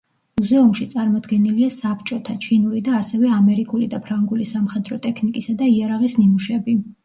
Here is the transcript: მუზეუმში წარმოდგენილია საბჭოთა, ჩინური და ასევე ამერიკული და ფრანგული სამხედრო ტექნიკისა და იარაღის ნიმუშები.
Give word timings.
მუზეუმში 0.39 0.87
წარმოდგენილია 0.93 1.69
საბჭოთა, 1.75 2.35
ჩინური 2.47 2.83
და 2.89 2.95
ასევე 3.01 3.31
ამერიკული 3.37 3.87
და 3.95 4.03
ფრანგული 4.09 4.51
სამხედრო 4.55 5.01
ტექნიკისა 5.07 5.59
და 5.65 5.73
იარაღის 5.79 6.21
ნიმუშები. 6.25 6.81